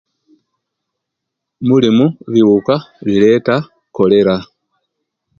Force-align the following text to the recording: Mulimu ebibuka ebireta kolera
Mulimu 1.67 2.05
ebibuka 2.27 2.75
ebireta 3.05 3.55
kolera 3.95 4.35